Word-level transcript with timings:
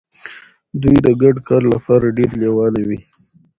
دوی 0.81 0.97
د 1.05 1.07
ګډ 1.21 1.35
کار 1.47 1.63
لپاره 1.73 2.15
ډیر 2.17 2.31
لیواله 2.41 2.81
وي. 2.87 2.99